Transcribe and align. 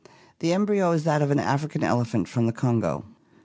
The 0.39 0.51
embryo 0.51 0.93
is 0.93 1.03
that 1.03 1.21
of 1.21 1.29
an 1.29 1.37
African 1.37 1.83
elephant 1.83 2.27
from 2.27 2.47
the 2.47 2.51
Kongo. 2.53 3.05